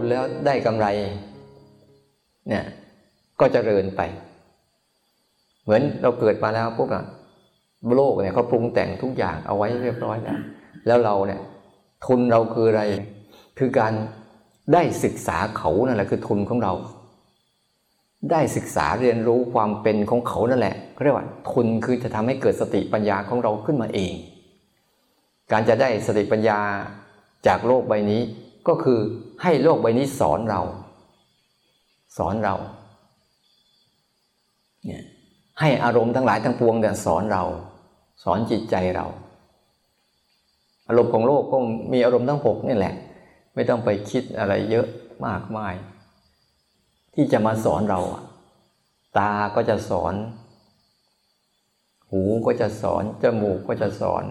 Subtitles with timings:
[0.00, 0.86] ทุนแล้วได้กำไร
[2.48, 2.64] เนี่ย
[3.40, 4.00] ก็จเจริญไป
[5.62, 7.04] เหมือนเราเกิดมาแล้วพวกอะ
[7.96, 10.38] โลกเนี่ยเขาปรุงแต่งทุกอย่างเอาไว้เรียบร้อยแล้ว
[10.86, 11.40] แล้วเราเนี่ย
[12.06, 12.82] ทุนเราคืออะไร
[13.58, 13.92] คือการ
[14.72, 16.72] ได้ศึกษาเขานั่นแหละคือทุนของเรา
[18.30, 24.12] ได้ศึกษาเรียนรู้ความเป็นของเขานั่นแหละเรียกว่า ทุนคือจะทำให้เกิดสติปัญญาของเราขึ้นมาเอง
[25.52, 26.58] การจะได้สติปัญญา
[27.46, 28.20] จากโลกใบนี้
[28.68, 28.98] ก็คือ
[29.42, 30.62] ให้โลกใบนี้สอนเรา
[32.16, 32.56] สอนเรา
[34.84, 35.02] เนี่ย
[35.60, 37.44] ให้อารมณ์ทั้งหลายทั้งปวงเนี่ยสอนเรา
[38.22, 39.06] สอนจิตใจเรา
[40.88, 41.58] อารมณ์ของโลกก็
[41.92, 42.94] มีอารมณ์ทั้งหกนี่แหละ
[43.54, 44.86] ไม่ต้องไปคิดอะไรเยอะ
[45.26, 45.74] มากมาย
[47.14, 48.00] ที่จะมาสอนเรา
[49.18, 50.14] ตาก็จะสอน
[52.10, 54.24] หูก็จะสอน จมูกก็จะสอน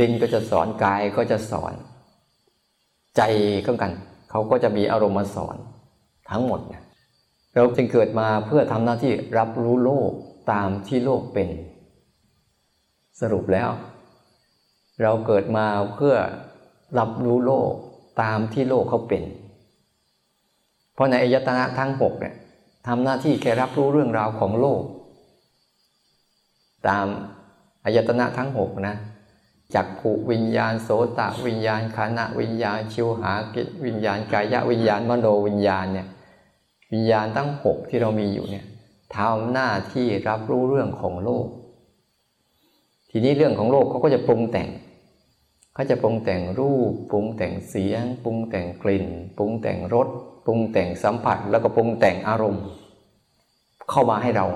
[0.00, 1.72] ลิ้นก็จะสอน กายก็จะสอน
[3.16, 3.22] ใจ
[3.66, 3.92] ก็กัน
[4.30, 5.56] เขาก็จะมีอารมณ์มาสอน
[6.30, 6.82] ทั้งหมดเนี่ย
[7.54, 10.10] เราจึงเกิดมาเพื่อทำหน้าที่รับรู้โลก
[10.52, 11.48] ตามที่โลกเป็น
[13.20, 13.70] สรุปแล้ว
[15.02, 16.14] เราเกิดมาเพื่อ
[16.98, 17.72] รับรู้โลก
[18.22, 19.22] ตามที่โลกเขาเป็น
[20.94, 22.34] เพราะในอายตนะทั้งหกเนี่ย
[22.86, 24.82] ทำหน้าที่แค่รับรู้เรื่องราวของโลก
[26.88, 27.06] ตาม
[27.84, 28.94] อายตนะทั้งหกนะ
[29.74, 36.08] จักขุวิญญาณโสตะวิญญาณคานะวิญญาณชิวหากิวิญญาณกายะวิญญาณมโนวิญญาณเนี่ย
[36.92, 38.64] วิญญาณตั้งหกที่เรามีอยู่เนี่ย
[39.16, 41.46] ทำหน้าที่รับรู้เรื่องของโลก
[43.10, 44.68] ทีนี้เรื่องของโลกเขาก็จะปรุงแต่ง
[45.74, 49.06] เขาจะปรุงแต่งรูป ปรุงแต่งเสียง ปรุงแต่งกลิ่น
[49.36, 50.08] ปรุงแต่งรส
[50.44, 52.64] ปรุงแต่งสัมผัสแล้วก็ปรุงแต่งอารมณ์
[53.90, 54.46] เข้ามาให้เรา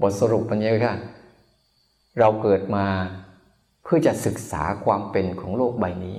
[0.00, 0.94] บทสรุปมันเยอะค่ะ
[2.18, 2.86] เราเกิดมา
[3.84, 6.18] เพื่อจะศึกษาความเป็นของโลกใบนี้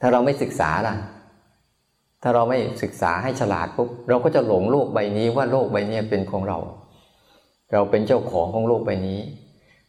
[0.00, 0.94] ถ้าเราไม่ศึกษาล่ะ
[2.22, 6.58] ถ้าเราไม่ศึกษาให้ฉลาดปุ๊บเราก็จะหลงโลกใบนี้ว่าโลกใบนี้เป็นของเรา
[7.72, 9.20] เราเป็นเจ้าของของโลกใบนี้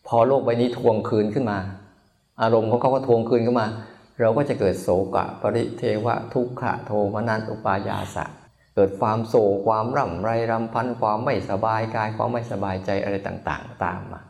[0.08, 1.60] พอโลกใบนี้ทวงคืนขึ้นมา
[2.42, 3.68] อารมณ์ของเขาก็ทวงคืนขึ้นมา
[4.20, 8.26] เราก็จะเกิดโศกะ ปริเทวะทุกขะโทมนันอุปายาสะ
[8.76, 14.22] เกิดความโศกความร่ำไรรำพันความไม่สบายกายความไม่สบายใจอะไรต่างๆ ตามมา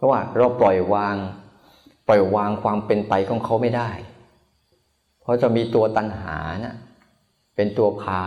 [0.00, 1.16] เพราะว่าเราปล่อยวาง
[2.08, 3.90] ปล่อยวางความเป็นไปของเขาไม่ได้
[5.20, 6.76] เพราะจะมีตัวตัณหานะ
[7.56, 8.22] เป็นตัวพา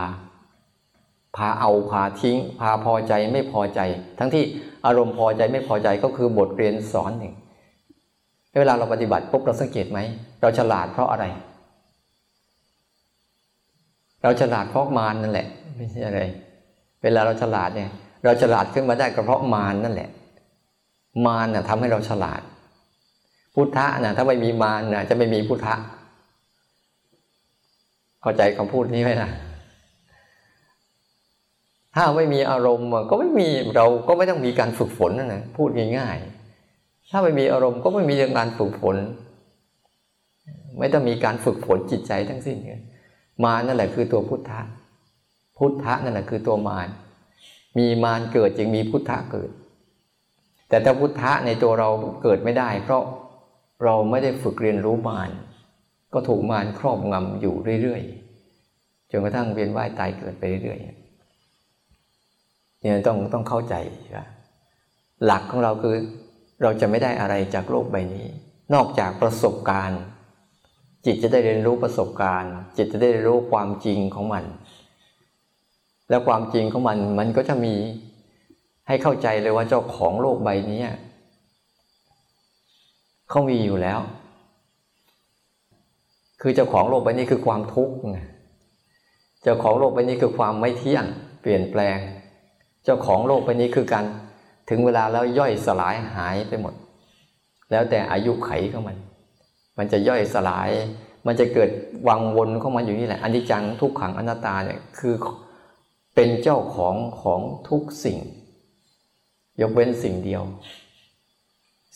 [1.36, 3.80] พาเอาพาทิ้ง พาพอใจไม่พอใจ
[4.18, 4.44] ทั้งที่
[4.86, 7.34] อารมณ์พอใจไม่พอใจก็คือบทเรียนสอนหนึ่ง
[8.60, 9.98] เวลาเราปฏิบัติปุ๊บเราสังเกตไหม
[10.40, 11.24] เราฉลาดเพราะอะไร
[14.22, 15.46] เราฉลาดเพราะมารนนั่นแหละ
[15.76, 16.20] ไม่ใช่อะไร
[17.02, 17.90] เวลาเราฉลาดเนี่ย
[18.24, 20.08] เราฉลาดขึ้นมาได้ก็เพราะมารนนั่นแหละ
[21.26, 22.40] มารน่ะทำให้เราฉลาด
[23.54, 25.74] พุทธะน่ะถ้าไม่มีมารน่ะจะไม่มีพุทธะ
[28.20, 29.30] เข้าใจคำพูดนี้ไหมนะ
[31.94, 38.96] ถ้าไม่มีอารมณ์ก็ไม่มีเราก็ไม่ต้องมีการฝึกฝนนั่นนะพูดง่ายๆ ถ้าไม่มีอารมณ์ก็ไม่มีเรื่องการฝึกฝน
[40.78, 42.56] ไม่ต้องมีการฝึกฝนจิตใจทั้งสิ้น
[43.44, 44.60] มานั่นแหละคือตัวพุทธะ
[45.58, 46.88] พุทธะนั่นแหละคือตัวมาร
[47.78, 49.50] มีมารเกิดจึงมีพุทธะเกิด
[50.74, 51.88] แต่ถ้าพุทธะในตัวเรา
[52.22, 53.02] เกิดไม่ได้ เพราะ
[53.84, 55.30] เราไม่ได้ฝึกเรียนรู้มาร
[56.14, 63.74] ก็ถูกมารครอบงำอยู่เรื่อยๆจนกระทั่งเวียนว่ายตายเกิดไปเรื่อยๆเนี่ยต้องต้องเข้าใจ
[64.14, 64.24] ว่า
[65.24, 65.96] หลักของเราคือ
[66.62, 68.26] เราจะไม่ได้อะไรจากโลกใบนี้
[68.74, 70.00] นอกจากประสบการณ์
[71.04, 74.44] จิตจะได้เรียนรู้ประสบการณ์ จิตจะได้รู้ความจริงของมัน
[76.10, 77.74] แล้วความจริงของมันมันก็จะมี
[78.88, 80.82] ให้เข้าใจเลยว่าเจ้าของโลกใบนี้
[83.30, 84.00] เขามีอยู่แล้ว
[86.40, 87.94] คือเจ้าของโลกใบนี้คือความทุกข์
[89.42, 91.04] เจ้าของโลกใบนี้คือความไม่เที่ยง
[91.40, 91.98] เปลี่ยนแปลง
[92.84, 94.04] เจ้าของโลกใบนี้คือการ
[94.68, 96.74] ถึงเวลาแล้วย่อยสลายหายไปหมด
[97.70, 98.96] แล้วแต่อายุไขของมัน
[99.78, 100.70] มันจะย่อยสลาย
[101.26, 101.70] มันจะเกิด
[102.08, 105.14] วังวนข้ามาอยู่นี่แหละอนิจจังทุกขังอนัตตาเนี่ยคือ
[106.14, 108.18] เป็นเจ้าของของทุกสิ่ง
[109.60, 110.42] ยกเว้นสิ่งเดียว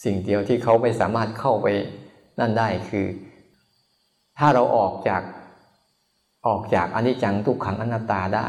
[0.04, 1.66] สิ่งเดียวที่เขาไม่สามารถเข้าไป
[2.38, 3.06] นั่นได้คือ
[4.38, 5.22] ถ้าเราออกจาก
[6.46, 8.48] ออกจากอนิจจังทุกขังอนัตตาได้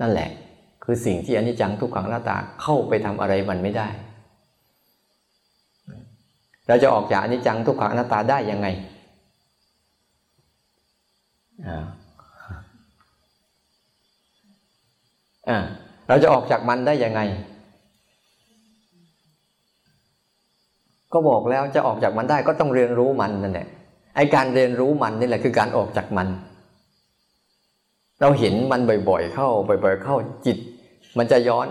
[0.00, 0.30] นั่นแหละ
[0.84, 3.88] คือสิ่งที่อนิจจังทุกขังอนัตตาเข้าไปทำอะไรมันไม่ได้
[6.68, 8.66] เราจะออกจากอนิจจังทุกขังอนัตตาได้ยังไง
[15.48, 15.58] อ่า
[16.08, 17.20] เราจะออกจากมันได้ยังไง
[21.12, 23.66] ก็บอกแล้วจะออกจากมันได้ก็ต้องเรียนรู้มันนั่นแหละ
[24.16, 26.28] ไอการเรียนรู้มันนี่แหละคือการออกจากมัน
[28.20, 30.16] เราเห็นมันบ่อย ๆ เข้าบ่อย ๆ เข้า
[30.46, 30.58] จิต
[31.18, 31.66] มันจะย้อน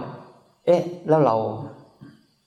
[0.65, 1.35] เอ๊ะ แล้วเรา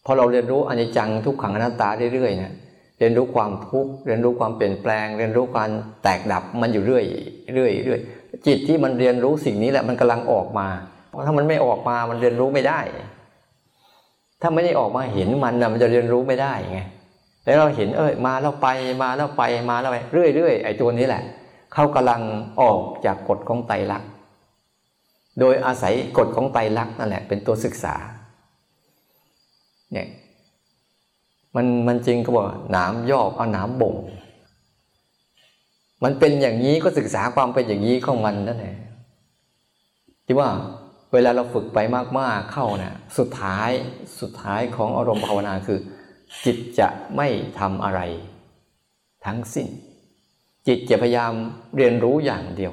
[0.04, 2.52] พอเราเรียนรู้อนิจจังทุกขังอนัตตาเรื่อยๆเนี่ย
[2.98, 5.70] เรียนรู้ความทุกข์เรียนรู้ความเปลี่ยนแปลง เรียนรู้การ
[6.02, 7.04] แตกดับมันอยู่เรื่อย
[7.54, 8.00] เรื่อยเรื่อย
[8.46, 10.68] จิตที่มันเรียนรู้สิ่งนี้แหละมันกำลังออกมา
[11.26, 12.80] ถ้ามันไม่ออกมามันเรียนรู้ไม่ได้
[14.42, 16.80] ถ้าไม่ได้ออกมาเห็นมันนะมันจะเรียนรู้ไม่ได้ไง
[17.44, 18.68] แล้วเราเห็นเอ้ยมาแล้วไป
[19.02, 21.22] มาแล้วไปมาแล้วไปเรื่อยเรื่อยไอ้ตัวนี้แหละ
[21.72, 22.22] เขากำลัง
[22.60, 24.08] ออกจากกฎของไตรลักษณ์
[25.40, 27.94] โดยอาศัยกฎของไตรลักษณ์นั่นแหละเป็นตัวศึกษา
[29.92, 30.08] เนี่ย
[31.54, 33.96] มันมันจริงก็บอกหนามยอกเอาหนามบ่ง
[36.04, 38.76] มันเป็นอย่างนี้ก็ศึกษาความเป็นอย่างนี้ของมันนั่นแหละ
[40.26, 40.48] ที่ว่า
[41.12, 41.78] เวลาเราฝึกไป
[42.18, 43.70] มากๆเข้าเนะ่ยสุดท้าย
[44.20, 45.78] สุดท้ายของอารมณ์ภาวนาคือ
[46.44, 47.28] จิตจะไม่
[47.58, 48.00] ทำอะไร
[49.24, 49.68] ทั้งสิ้น
[50.66, 51.32] จิตจะพยายาม
[51.76, 52.72] เรียนรู้อย่างเดียว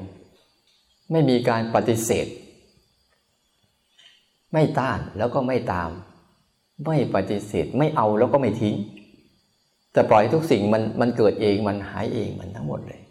[1.11, 2.27] ไม่มีการปฏิเสธ
[4.53, 5.89] ไม่ต้านแล้วก็ไม่ตาม
[6.87, 8.75] ไม่ปฏิเสธไม่เอาแล้วก็ไม่ทิ้ง
[9.93, 13.01] แต่ปล่อยทุกสิ่งมันมันเกิดเองมันหายเองมันทั้งหมดเลย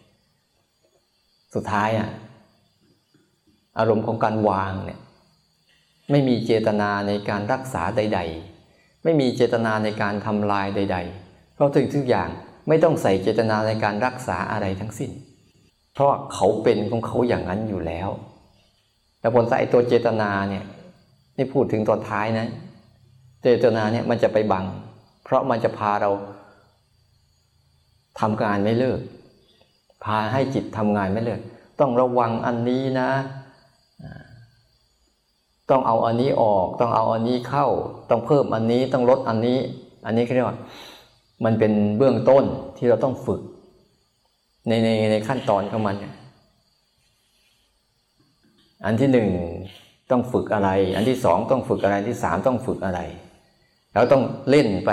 [1.55, 2.09] สุดท้ายอะ
[3.79, 5.01] อารมณ์ของการวางเนี่ย
[6.11, 8.21] ไม่มีเจตนาในการรักษาใด
[8.63, 12.29] ๆ ไม่มีเจตนาในการทำลายใด ๆ เพราะถึงทุกอย่าง
[12.69, 15.11] ไม่ต้องใส่เจตนาในการรักษาอะไรทั้งสิ้น
[15.95, 18.09] เพราะเขาเป็นของเขาอย่างนั้นอยู่แล้ว
[19.21, 20.65] แต่ผลใส่ตัวเจตนาเนี่ย
[21.37, 22.47] นี่พูดถึงตอนท้ายนะ
[23.43, 24.65] เจตนาเนี่ยมันจะไปบัง
[25.25, 26.11] เพราะมันจะพาเรา
[28.21, 29.01] ทำงานไม่เลิก
[30.05, 31.41] พาให้จิตทำงานไม่เลิก
[31.81, 33.11] ต้องระวังอันนี้นะ
[35.71, 37.67] ต้องเอาอันนี้ออก ต้องเอาอันนี้เข้า
[38.11, 39.59] ต้องเพิ่มอันนี้ต้องลดอันนี้
[40.07, 40.59] อันนี้เรียกว่า
[41.45, 42.45] มันเป็นเบื้องต้น
[42.77, 43.41] ที่เราต้องฝึก
[44.69, 45.97] ในในในขั้นตอนของมัน
[48.85, 49.29] อันที่หนึ่ง
[50.11, 53.01] ต้องฝึกอะไร อันที่สองต้องฝึกอะไรที่สามต้องฝึกอะไร
[53.95, 54.91] เราต้องเล่นไป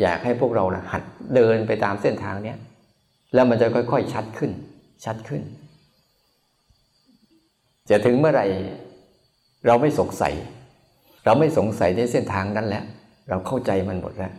[0.00, 1.02] อยากให้พวกเรานะหัด
[1.34, 2.58] เดินไปตามเส้นทางเนี้ย
[3.34, 4.50] แล้วมันจะค่อยๆชัดขึ้น
[5.04, 5.42] ชัดขึ้น
[7.90, 8.46] จะถึงเมื่อไหร่
[9.66, 10.34] เราไม่สงสัย
[11.24, 12.84] เราไม่สงสัยในเส้นทางนั้นแล้ว
[13.28, 14.32] เราเข้าใจมันหมดแล้ว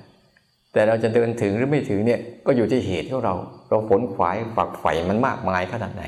[0.73, 3.33] แต่เราจะเดินถึงหรือไม่ถึงเนี่ยก็อยู่ที่เหตุของเรา
[3.69, 6.03] เราฝนขวายฝักใฝ่มันมากมายขนาดไหน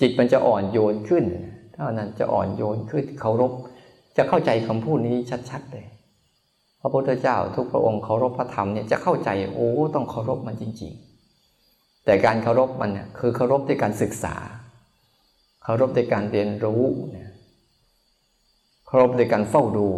[0.00, 1.24] จิตมันจะอ่อนโยนขึ้น
[1.74, 3.52] เท่านั้นจะอ่อนโยนขึ้นเคารพ
[4.16, 5.16] จะเข้าใจคำพูดนี้
[5.50, 5.86] ชัดๆเลย
[6.80, 10.92] พระพุทธเจ้าทุกพระองค์เคารพพระธรรมเนี่ยจะเข้าใจโอ้ต้องเคารพมันจริง
[11.48, 14.34] ๆ แต่การเคารพมันเนี่ยคือเคารพด้วยการศึกษา
[15.68, 16.82] เคารพด้วยการเรียนรู้
[17.12, 17.30] เนี่ย
[18.86, 19.88] เคารพด้วยการเฝ้าดู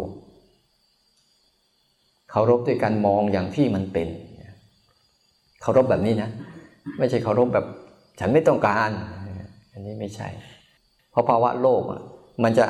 [2.29, 4.07] เคารพด้วยการมองอย่างที่มันเป็น
[5.61, 6.29] เคารพแบบนี้นะ
[6.99, 7.65] ไม่ใช่เคารพแบบ
[8.19, 8.89] ฉันไม่ต้องการ
[9.71, 10.27] อันนี้ไม่ใช่
[11.11, 11.81] เพราะภาวะโลก
[12.43, 12.65] มันจะ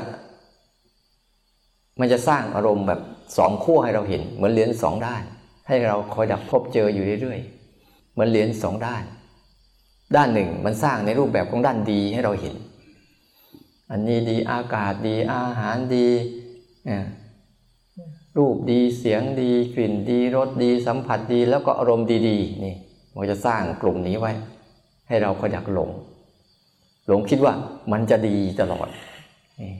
[2.00, 3.02] มันจะสร้างอารมณ์แบบ
[3.38, 5.24] สองขั้วให้เราเห็น เหมือนเหรียญสองด้าน
[5.68, 9.04] ให้เราคอยดักพบเจออยู่เรื่อยๆเหมือนเหรียญสองด้าน
[10.16, 12.56] ด้านหนึ่งมันสร้างในรูปแบบของด้านดีให้เราเห็น
[13.92, 16.08] อันนี้ดีอากาศดีอาหารดี
[18.38, 22.76] รูปดีเสียงดีกลิ่นดีรสดีสัมผัสดีแล้วก็อารมณ์ดีๆนี่
[23.16, 24.32] มันจะสร้างกลุ่มนี้ไว้
[25.08, 25.90] ให้เราคอยดักหลง
[27.08, 27.54] หลงคิดว่า
[27.92, 28.88] มันจะดีตลอด
[29.62, 29.74] นี่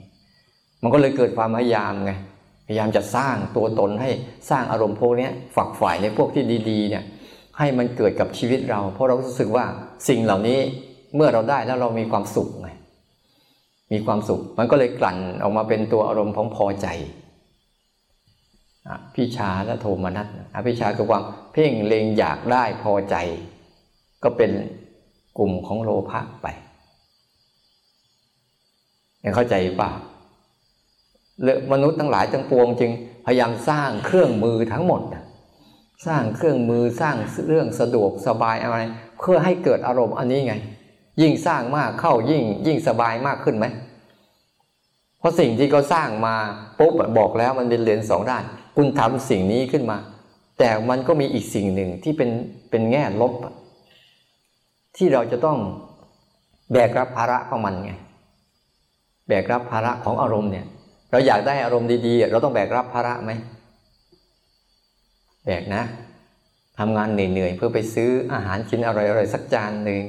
[0.82, 2.12] มันก็เลยเกิดความพยายามไง
[2.66, 4.10] พยายามจะสร้างตัวตนให้
[4.50, 7.04] สร้างอารมณ์พวกนี้ฝักฝ่ายในพวกที่ดีๆเนี่ย
[7.58, 9.64] ให้มันเกิดกับชีวิตเรา เพราะเรารู้สึกว่า
[10.08, 10.58] สิ่งเหล่านี้
[11.16, 12.48] เมื่อเราได้แล้วเรามีความสุข
[13.92, 16.88] มีความสุข มันก็เลยกลั่นออกมาเป็นตัวอารมณ์ของพอใจ
[19.14, 23.16] พิชาและโทมนัสอภิชาคือความเพ่งเลงอยากได้พอใจ
[24.22, 24.50] ก็เป็น
[25.38, 26.46] กลุ่มของโลภะไป
[29.24, 29.90] ยังเข้าใจป่ะ
[31.72, 32.90] มนุษย์ทั้งหลายทั้งปวงจึง
[33.26, 35.00] พยายามสร้างเครื่องมือทั้งหมด
[36.06, 37.16] สร้างเครื่องมือสร้าง
[37.48, 38.76] เรื่องสะดวกสบายอะไร
[39.18, 40.54] เพื่อให้เกิดอารมณ์อันนี้ไง
[41.22, 43.66] ยิ่งสร้างมากเข้ายิ่ง ยิ่งสบายมากขึ้นไหม
[45.18, 46.34] เพราะสิ่งที่เขาสร้างมา
[46.78, 48.44] ปุ๊บบอกแล้วมันเป็นเหรียญสองด้าน
[48.76, 49.98] คุณทำสิ่งนี้ขึ้นมา
[50.58, 52.30] แต่มันก็มีอีกสิ่งหนึ่งที่เป็น
[52.70, 53.32] เป็นแง่ลบ
[54.96, 55.58] ที่เราจะต้อง
[56.72, 57.92] แบกรับภาระของมันไง
[59.28, 60.66] แบกรับภาระของอารมณ์เนี่ย
[61.10, 63.32] เราอยากได้อารมณ์ดีๆ เราต้องแบกรับภาระไหม
[65.44, 65.82] แบกนะ
[66.78, 70.02] ทำงานเหนื่อยๆเพื่อไปซื้ออาหารกินอร่อยๆสักจานหนึ่ง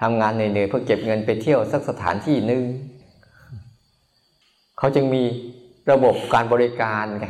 [0.00, 2.62] ทำงานเหนื่อยๆเพื่อเก็บเงินไปเที่ยวสักสถานที่หนึ่ง
[4.78, 5.22] เขาจึงมี
[5.90, 7.26] ระบบการบริการไง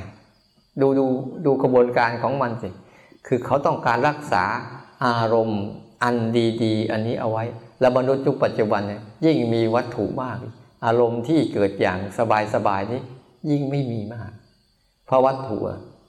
[0.81, 1.07] ดูดู
[1.47, 2.69] ดูกระบวนการของมันสิ
[3.27, 4.45] คือเขาต้องการรักษา
[5.05, 5.63] อารมณ์
[6.03, 6.17] อัน
[6.63, 7.45] ดีๆ อันนี้เอาไว้
[7.81, 10.37] แล้วมนุษย์ยุคปัจจุบันเนี่ยยิ่งมีวัตถุมาก
[10.87, 11.99] อารมณ์ที่เกิดอย่าง
[12.55, 13.01] สบายๆนี้
[13.51, 14.31] ยิ่งไม่มีมาก
[15.07, 15.59] เพราะวัตถุ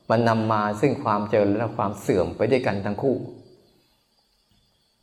[0.10, 3.16] มันนำมาซึ่งความเจริญและความเสื่อมไปด้วยกันทั้งคู่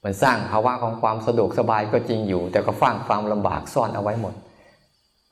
[0.05, 4.35] มันสร้างภาวะของความสะดวกสบายก็จริงอยู่ แต่ก็ฟังความลำบากซ่อนเอาไว้หมด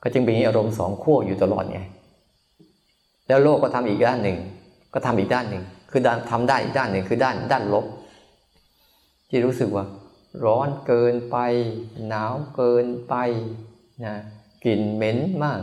[0.03, 1.79] ก็จึงมีอารมณ์สองขั้วอยู่ตลอดไง
[3.27, 4.37] แล้วโลกก็ทำอีกด้านหนึ่ง
[4.93, 7.85] ก็ทำอีกด้านหนึ่ง คือด้านทำได้อีกด้านหนึ่งคือด้านด้านลบ
[9.29, 9.85] ที่รู้สึกว่า
[10.45, 11.37] ร้อนเกินไป
[12.07, 13.15] หนาวเกินไป
[14.05, 14.15] นะ
[14.63, 15.61] กลิ่นเหม็นมาก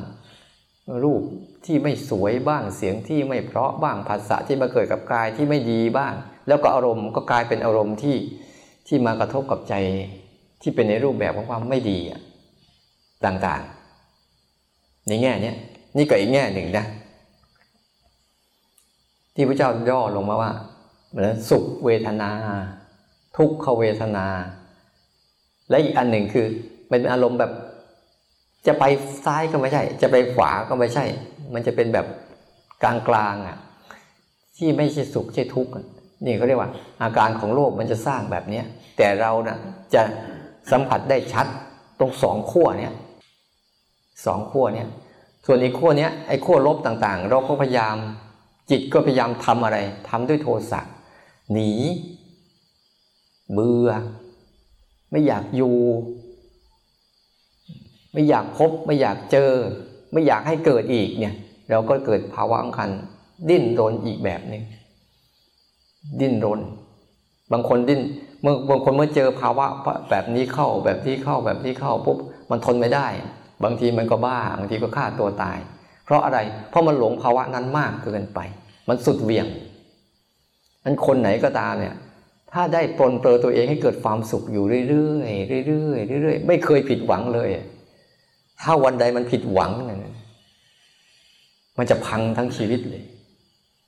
[1.04, 1.22] รูป
[1.64, 6.12] ที่ไม่สวยบ้างเสียงที่ไม่เพราะบ้างภาษาที่มาเกิดกับกายที่ไม่ดีบ้าง
[6.48, 8.16] แล้วก็อารมณ์ก็กลายเป็นอารมณ์ที่
[8.92, 9.74] ที่มากระทบกับใจ
[10.62, 11.98] ที่เป็นในรูปแบบของความไม่ดี
[13.24, 15.52] ต่างๆ ในแง่นี้
[15.96, 16.86] นี่ก็อีกแง่หนึ่งนะ
[19.34, 20.52] ที่พระเจ้าย่อลงมาว่า
[21.08, 22.30] เหมือนสุขเวทนา
[23.36, 24.26] ทุกขเวทนา
[25.70, 26.46] และอีกอันหนึ่งคือ
[26.88, 27.52] เป็นอารมณ์แบบ
[28.66, 28.84] จะไป
[29.24, 31.04] ซ้ายก็ไม่ใช่ จะไปขวาก็ไม่ใช่
[31.54, 32.06] มันจะเป็นแบบ
[32.82, 33.58] กลางๆอะ
[34.56, 35.72] ที่ไม่ใช่สุขใช่ทุกข์
[36.24, 36.70] นี่เขาเรียกว่า
[37.02, 38.64] อาการของโลกมันจะสร้างแบบเนี้ย
[38.96, 39.58] แต่เรานะ่ะ
[39.94, 40.02] จะ
[40.70, 41.46] สัมผัสได้ชัด
[41.98, 42.92] ตรงสองขั้วเนี้ย
[44.26, 44.88] สองขั้วเนี้ย
[45.46, 47.96] ส่วนอีกขั้วเนี้ยไอ้ขั้วลบต่างๆ เราก็พยายาม
[48.70, 50.80] จิตก็พยายามทำอะไรทำด้วยโทสะ
[51.52, 51.72] หนี
[53.52, 53.90] เบื่อ
[55.10, 55.76] ไม่อยากอยู่
[58.12, 59.52] ไม่อยากพบ ไม่อยากเจอ
[60.12, 61.36] ไม่อยากให้เกิดอีกเนี่ย
[61.70, 62.90] เราก็เกิดภาวะอังคัน
[63.48, 64.62] ดิ้นรนอีกแบบหนึ่ง
[66.20, 66.60] ดิ้นรน
[67.52, 68.00] บางคนดิ้น
[68.42, 69.66] เมื่อบางคนเมื่อเจอภาวะ
[70.10, 72.18] แบบนี้เข้าแบบที่เข้าแบบที่เข้าปุ๊บ
[72.50, 73.08] มันทนไม่ได้
[73.64, 75.58] บางทีมันก็บ้าบางทีก็ฆ่าตัวตาย
[76.04, 76.38] เพราะอะไร
[76.70, 78.38] เพราะมันหลงภาวะนั้นมากเกินไป
[78.88, 79.46] มันสุดเวียง
[80.84, 81.96] นั้นคนไหนก็ตามเนี่ย
[82.52, 85.24] ถ้าได้ปลนเปลือตัวเองให้เกิดความสุขอยู่เรื่อ
[85.62, 87.48] ยๆเรื่อยๆเรื่อยๆไม่เคยผิดหวังเลย
[88.62, 89.98] ถ้าวันใดมันผิดหวังเนี่ย
[91.78, 93.02] มันจะพังทั้งชีวิตเลย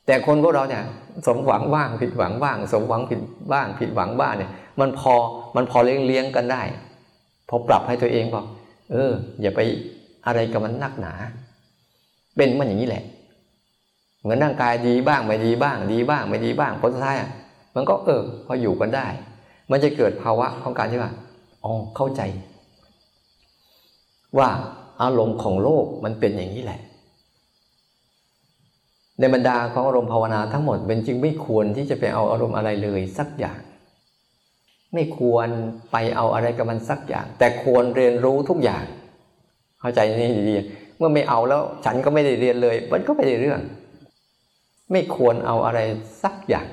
[0.07, 0.85] แต่คนพวกเราเนี่ย
[1.27, 3.21] สมหวังบ้างผิดหวังบ้าง สมหวังผิด
[3.53, 4.51] บ้าง ผิดหวังบ้างเนี่ย
[4.81, 5.15] มันพอ
[5.57, 6.63] มันพอเลี้ยงเลี้ยงกันได้
[7.49, 8.45] พอปรับให้ตัวเองบอก
[8.93, 9.61] เออ อย่าไป
[10.27, 11.13] อะไรกับมันนักหนา
[12.37, 13.05] เป็นมันอย่างนี้แหละ
[14.23, 17.31] เหมือนร่างกายดีบ้างไม่ดีบ้าง ดีบ้างไม่ดีบ้างผลสุดท้ายอะ
[17.75, 19.07] มันก็เออ พออยู่กันได้
[19.71, 21.13] มันจะเกิดภาวะของการที่ว่า
[21.65, 22.23] อ๋อเข้าใจ
[24.39, 24.49] ว่า
[25.03, 26.81] อารมณ์ของโลกมันเป็นอย่างนี้แหละ
[29.23, 33.59] ในบรรดาของอารมณ์ภาวนาทั้งหมดเป็นจึงไม่ควรที่จะไปเอาอารมณ์อะไรเลยสักอย่าง
[34.95, 35.49] ไม่ควร
[35.93, 38.85] ไปเอาอะไรกับมันสักอย่าง แต่ควรเรียนรู้ทุกอย่าง
[39.81, 40.57] เข้าใจนี่ดี
[40.99, 43.61] เมื่อไม่เอาแล้วฉันก็ไม่ได้เรียนเลย มันก็ไม่ได้เรื่อง
[44.93, 45.81] ไม่ควรเอาอะไร
[46.23, 46.67] สักอย่าง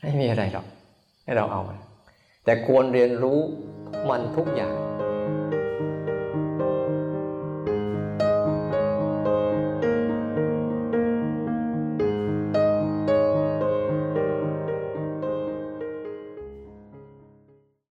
[0.00, 0.66] ไม่มีอะไรหรอก
[1.24, 1.60] ให้เราเอา
[2.44, 3.38] แต่ควรเรียนรู้
[4.08, 4.74] มันทุกอย่าง